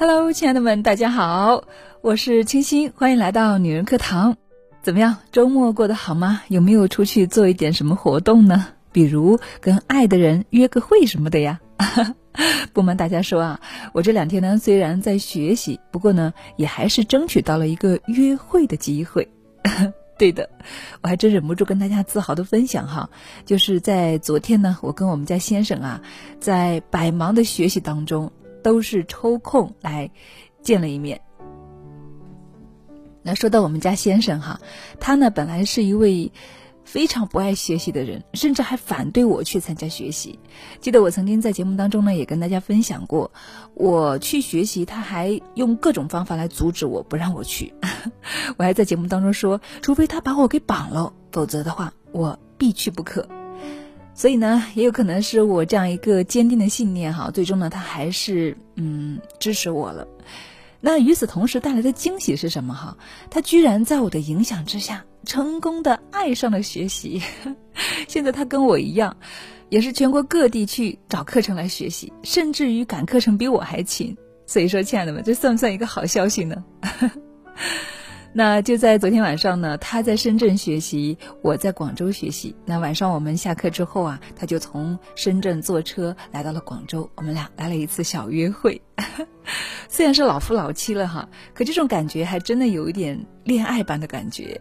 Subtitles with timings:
[0.00, 1.64] Hello，亲爱的们，大家好，
[2.02, 4.36] 我是清新，欢迎来到女人课堂。
[4.80, 6.40] 怎么样，周末过得好吗？
[6.46, 8.68] 有没有出去做一点什么活动呢？
[8.92, 11.58] 比如跟爱的人约个会什么的呀？
[12.72, 13.60] 不瞒大家说啊，
[13.92, 19.28] 我这两天呢虽然在学习，不过呢也还是争取到了一个约会的机会。
[20.16, 20.48] 对的，
[21.02, 23.10] 我还真忍不住跟大家自豪的分享哈，
[23.44, 26.00] 就是在昨天呢，我跟我们家先生啊，
[26.38, 28.30] 在百忙的学习当中。
[28.62, 30.10] 都是抽空来
[30.62, 31.20] 见了一面。
[33.22, 34.60] 那说到我们家先生哈，
[35.00, 36.32] 他呢本来是一位
[36.84, 40.38] 非常不爱学习的人，甚至还反对我去参加学习。
[40.80, 43.30] 记得我曾经在节目当中呢也跟大家分享过，
[43.74, 47.74] 我去学习，他还用各种方法来阻止我不让我去。
[48.56, 53.28] 我还在节目当中说，除非他把我给绑了，否则的话我必去不可。
[54.18, 60.04] 所以呢，也有可能是我这样一个坚定的信念哈，最终呢，他还是嗯支持我了。
[60.80, 62.96] 那与此同时带来的惊喜是什么哈？
[63.30, 67.22] 他居然在我的影响之下，成功的爱上了学习。
[68.08, 69.16] 现在他跟我一样，
[69.68, 74.16] 也是全国各地去找课程来学习，甚至于赶课程比我还勤。
[74.46, 76.56] 所以说，亲爱的们，这算不算一个好消息呢？
[78.34, 82.54] 那就在昨天晚上呢，他在深圳学习，我在广州学习。
[82.64, 88.80] 那晚上我们下课之后啊，他就从深圳坐车来到了广州，我们俩来了一次小约会。
[89.88, 94.60] 虽然是老夫老妻了哈，可这种感觉还真的有一点恋爱般的感觉。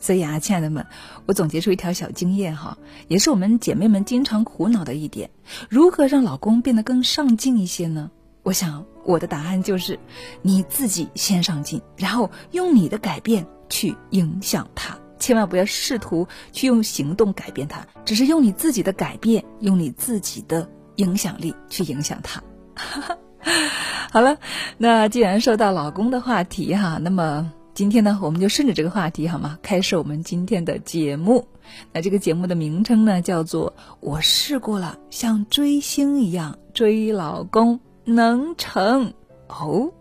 [0.00, 0.84] 所以啊，亲爱的们，
[1.26, 2.76] 我总结出一条小经验哈，
[3.08, 5.28] 也是我们姐妹们经常苦恼的一点：
[5.68, 8.10] 如何让老公变得更上进一些呢？
[8.42, 8.84] 我想。
[9.04, 9.98] 我的答案就是，
[10.42, 22.42] 你自己先上进，然后用你的改变去影响他，千万不要试图去用行动改变他，只是用你自己的改变，用你自己的影响力去影响他。
[24.12, 24.36] 好了，
[24.76, 29.58] 那既然说到老公的话题哈，那么今天呢，我们就顺着这个话题好吗？
[29.62, 31.48] 开始我们今天的节目。
[31.94, 33.70] 那这个节目的名称呢，叫做
[34.00, 37.76] 《我试过了像追星一样追老公》。
[38.08, 39.12] 能成
[39.48, 39.92] 哦，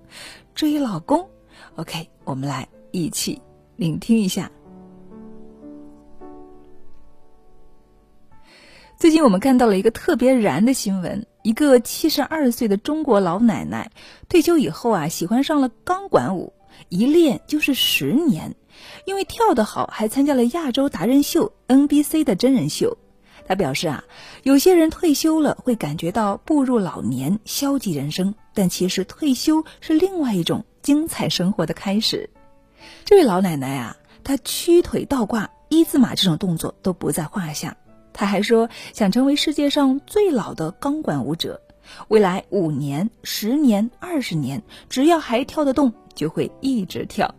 [0.56, 1.30] 追老公
[1.76, 3.42] ，OK，我们来一起
[3.76, 4.50] 聆听一下。
[8.98, 13.92] 最近我们看到了一个特别燃的新闻，一个七十二岁的中国老奶奶
[14.30, 16.54] 退休以后啊，喜欢上了钢管舞，
[16.88, 18.56] 一练就是十年，
[19.04, 22.98] 因为跳得好，还参加了亚洲达人秀 NBC 的真人秀。
[23.48, 24.04] 他表示啊，
[24.44, 32.30] 有些人退休了会感觉到步入老年、消极人生，但其实退休是另外一种精彩生活的开始。
[33.06, 37.78] 这位老奶奶啊，她屈腿倒挂、一字马这种动作都不在话下。
[38.12, 41.62] 她还说想成为世界上最老的钢管舞者，
[42.10, 47.34] 未来五年、十年、二十年，只要还跳得动，就会一直跳。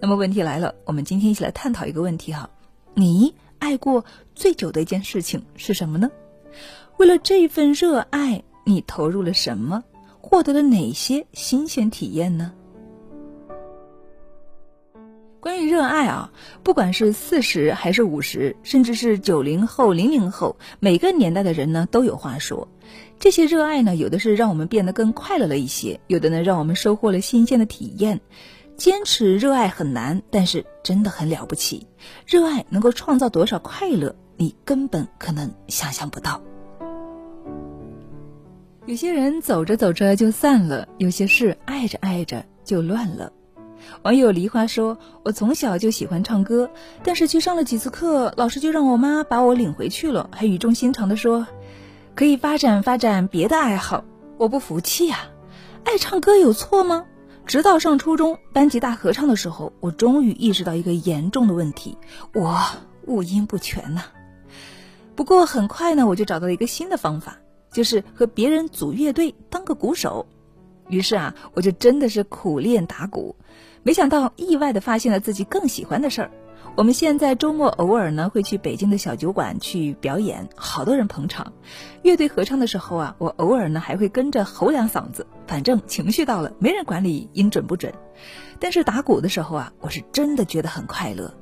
[0.00, 2.50] 那么问题来了，我们今天一起来探讨一个问题哈，
[2.92, 3.34] 你？
[3.58, 4.04] 爱过
[4.34, 6.10] 最久的一件事情是什么呢？
[6.96, 9.84] 为了这份热爱，你投入了什么？
[10.20, 12.52] 获得了哪些新鲜体验呢？
[15.40, 16.32] 关于热爱啊，
[16.64, 22.68] 不管是四十还是五十，甚至是九零后、零零后，每个年代的人呢都有话说。
[23.20, 28.20] 这些热爱呢，有的是让我们变得更快乐了一些，有的呢让我们收获了新鲜的体验。
[28.78, 31.88] 坚持热爱很难，但是真的很了不起。
[32.24, 36.40] 热爱能够创造多少快乐，你根本可能想象不到。
[38.86, 43.32] 有些人走着走着就散了，有些事爱着爱着就乱了。
[44.02, 46.70] 网友梨花说：“我从小就喜欢唱歌，
[47.02, 51.48] 但是去上了几次课，老师就让我妈把我领回去了，还语重心长的说，
[52.14, 54.04] 可以发展发展别的爱好。
[54.36, 55.18] 我不服气呀，
[55.82, 57.04] 爱唱歌有错吗？”
[57.48, 61.96] 直到上初中班级大合唱的时候，我终于意识到一个严重的问题：
[62.34, 62.60] 我
[63.06, 64.02] 五音不全呐。
[65.16, 67.38] 不过很快呢，我就找到了一个新的方法，
[67.72, 70.26] 就是和别人组乐队当个鼓手。
[70.90, 73.34] 于是啊，我就真的是苦练打鼓，
[73.82, 76.30] 没想到意外的发现了自己更喜欢的事儿。
[76.76, 81.52] 我们现在周末偶尔呢会去北京的小酒馆去表演，好多人捧场。
[82.02, 87.92] 乐队合唱的时候啊，我偶尔呢还会跟着吼两嗓子，反正情绪到了，没人管你音准不准。
[88.60, 91.34] 但是打鼓的时候啊，我是真的觉得很快乐。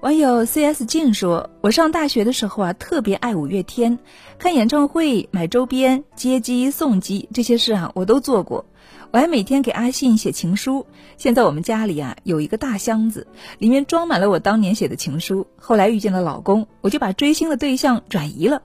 [0.00, 0.84] 网友 C.S.
[0.84, 3.98] 静说：“我上大学的时候啊，特别爱五月天，
[4.38, 8.64] 看演唱会、买周边、接机送机这些事啊，我都做过。”
[9.10, 10.86] 我还每天给阿信写情书。
[11.16, 13.26] 现在我们家里啊有一个大箱子，
[13.58, 15.46] 里面装满了我当年写的情书。
[15.56, 18.62] 后来遇见了老公，我就把追星的对象转移了。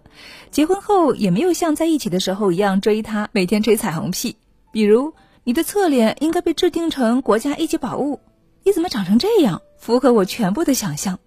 [0.51, 4.35] 结婚后也没有像在一起的时候一样追他，每天吹彩虹屁。
[4.71, 5.13] 比如
[5.45, 8.19] 你的侧脸应该被制定成国家一级宝物。
[8.63, 9.61] 你怎么长成这样？
[9.77, 11.19] 符合我全部的想象。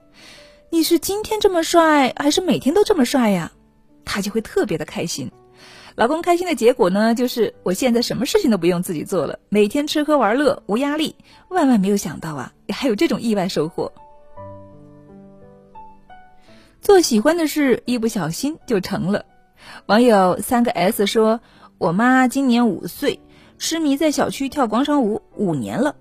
[0.71, 3.53] 你是今天这么帅，还是每天都这么帅呀？
[4.05, 5.31] 他就会特别的开心。
[5.97, 11.17] 老公开心的结果呢，就是我现在什么事情都不用自己做了，每天吃喝玩乐无压力。
[11.49, 13.91] 万万没有想到啊，还有这种意外收获。
[16.83, 19.25] 做喜欢的事，一不小心就成了。
[19.87, 21.41] 网友三个 S 说
[21.79, 23.19] ：“我妈今年五岁，
[23.57, 25.97] 痴迷在小区跳广场舞五年了。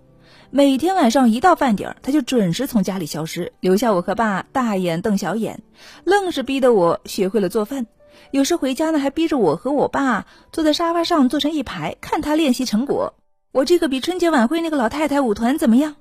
[0.52, 5.64] 每天晚上一到饭点儿，她就准时从家里消失，留下我和爸大眼瞪小眼，
[6.04, 7.88] 愣是逼得我学会了做饭。
[8.32, 13.14] 有时回家呢，还逼着我和我爸坐在沙发上坐成一排，看他练习成果。
[13.52, 15.96] 我这个比春节晚会那个老太太舞团怎么样？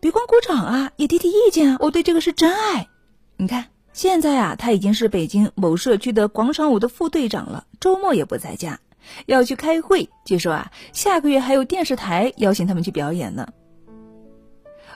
[0.00, 1.76] 别光鼓掌啊，也提提意见啊！
[1.80, 2.88] 我对这个是真爱。
[3.36, 8.80] 你看。”现在啊，他已经是北京某社区的广场舞的副队长了，周末也不在家，
[9.26, 10.10] 要去开会。
[10.24, 13.46] 据说啊，下个月还有电视台邀请他们去表演呢。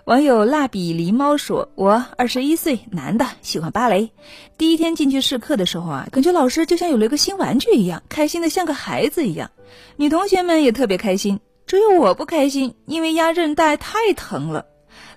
[0.09, 4.11] 网友蜡笔狸猫说：“我二十一岁，男的，喜欢芭蕾。
[4.57, 9.51] 第一天进去试课的时候啊，感觉老师就像有了一个新玩具一样，开心的像个孩子一样。
[9.99, 14.65] 女同学们也特别开心，只有我不开心，因为压韧带太疼了。”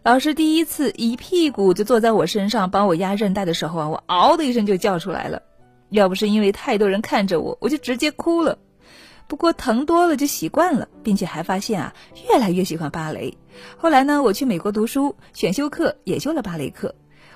[0.03, 5.41] 老师第一次一屁股就坐在我身上帮我压韧带的时候啊，我嗷的一声就叫出来了。
[5.91, 8.57] 要不是因为太多人看着我，我就直接哭了。
[9.31, 11.93] 不过疼多了就习惯了，并且还发现啊，
[12.29, 13.37] 越来越喜欢芭蕾。
[13.77, 16.93] 后来呢，我去美国读书，选修课也修了芭蕾课。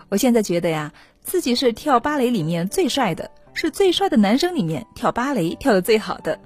[0.09, 6.37] 我现在觉得呀，自己是跳芭蕾里面最帅的，是最帅的男生里面跳芭蕾跳的最好的。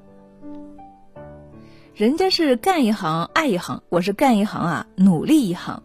[1.95, 5.81] 人家是干一行爱一行，我是干一行啊努力一行。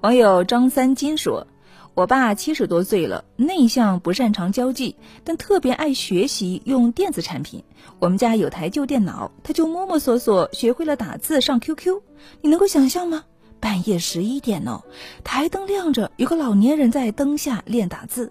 [0.00, 1.46] 网友张三金说
[1.94, 7.62] ：“我爸七十多岁了，内向，不擅长交际，但特别爱学习，用电子产品。
[8.00, 12.00] 我们家有台旧电脑，他就摸摸索索学会了打字、上 QQ。
[12.40, 13.24] 你能够想象吗？
[13.64, 14.82] 半夜十一点哦，
[15.24, 18.30] 台灯亮着，有个老年人在灯下练打字。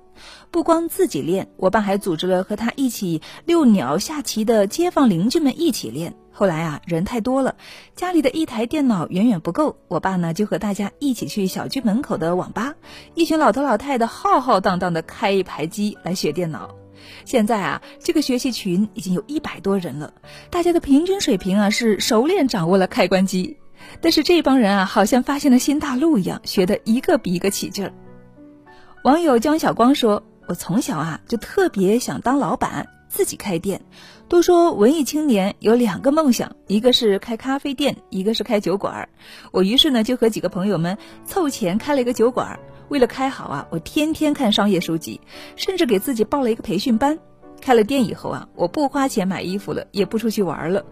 [0.52, 7.56] 不光自己练，我爸还组织了和他一起遛鸟、下棋的街坊邻居们一起练。”后来啊，人太多了，
[7.96, 9.76] 家里的一台电脑远远不够。
[9.88, 12.76] 我爸呢，就和大家一起去小区门口的网吧，
[13.16, 16.76] 一群老头老太太浩浩荡荡的开一排机来学电脑。
[17.26, 20.14] 现在啊，这个学习群已经有一百多人了，
[20.52, 23.58] 大家的平均水平啊是熟练掌握了开关机。
[24.02, 27.94] 但是这帮人啊，好像发现了新大陆一样，学的一个比一个起劲儿。
[29.04, 33.80] 网友江小光说：“我从小啊，就特别想当老板。”自己开店，
[34.28, 39.08] 都说文艺青年有两个梦想，一个是开咖啡店，一个是开酒馆。
[39.52, 42.60] 我于是呢就和几个朋友们凑钱开了一个酒馆。
[42.90, 45.22] 为了开好啊，我天天看商业书籍，
[45.56, 47.20] 甚至给自己报了一个培训班。
[47.64, 50.86] 开了店以后啊，我不花钱买衣服了，也不出去玩了。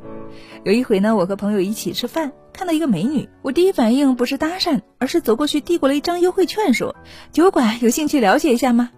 [0.63, 6.95] 有一回呢，我和朋友一起吃饭，看到一个美女，我第一反应不是搭讪，而是走过去递过了一张优惠券，说
[7.33, 8.89] ：“酒馆有兴趣了解一下吗？”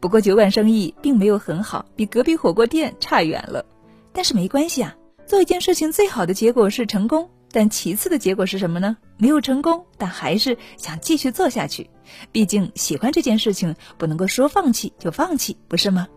[0.00, 3.64] 不过酒馆生意并没有很好，比隔壁火锅店差远了。
[4.12, 8.96] 但是没关系啊，做一件事情最好的结果是成功，但其次的结果是什么呢？
[9.18, 11.88] 没有成功，但还是想继续做下去。
[12.32, 16.08] 毕竟喜欢这件事情，不能够说放弃就放弃，不是吗？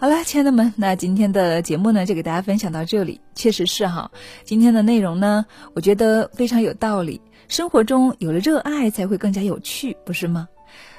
[0.00, 3.20] 好了，亲爱的们，那今天的节目呢，就给大家分享到这里。
[3.34, 4.08] 确实是哈，
[4.44, 5.44] 今天的内容呢，
[5.74, 7.20] 我觉得非常有道理。
[7.48, 10.46] 生活中有了热爱，才会更加有趣，不是吗？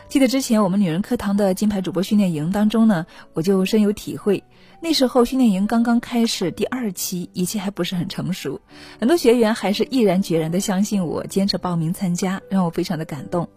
[0.10, 4.44] 记得之前我们女人课堂的金牌主播训练营当中呢，我就深有体会。
[4.82, 8.62] 那时候训练营刚刚开始第二期，一切还不是很成熟，
[8.98, 13.50] 很多学员还是毅然决然的相信我，坚持报名参加，让我非常的感动。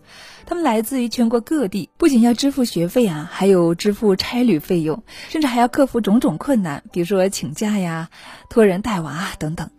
[0.44, 8.10] 他们来自于全国各地，不仅要支付学费啊，还有支付差旅费用，甚至还要克服种种困难，比如说请假呀、
[8.50, 9.70] 托人带娃等等。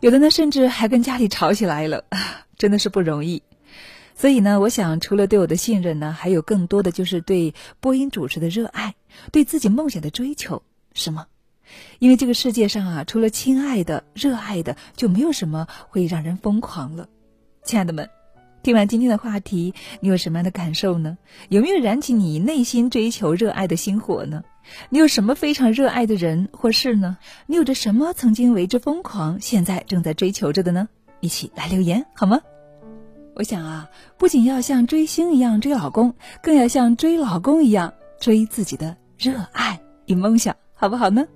[0.00, 2.04] 有的呢，甚至还跟家里吵起来了，
[2.56, 3.42] 真的是不容易。
[4.14, 8.94] 所以呢，我想除了对我的信任呢，还有更多的就是对播音主持的热爱，
[9.30, 10.62] 对自己梦想的追求，
[10.96, 11.26] 是吗？
[11.98, 17.06] 因为这个世界上啊，除了亲爱的、热爱的，就没有什么会让人疯狂了。
[17.64, 18.08] 亲爱的们，
[18.62, 21.18] 听完今天的话题，你有什么样的感受呢？
[21.50, 24.42] 有没有燃起你内心追求热爱的心火呢？
[24.88, 27.18] 你有什么非常热爱的人或事呢？
[27.46, 30.88] 你有着什么曾经为之疯狂，现在正在追求着的呢？
[31.20, 32.40] 一起来留言好吗？
[33.34, 41.26] 我想啊，不仅要像追星一样追老公，更要像追老公一样追自己的热爱与梦想，好不好呢？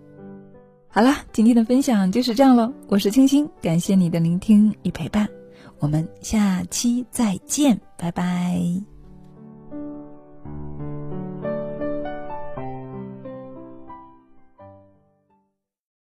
[0.88, 2.70] 好了，今天的分享就是这样喽。
[2.88, 5.26] 我是清新，感谢你的聆听与陪伴，
[5.78, 8.60] 我们下期再见，拜拜。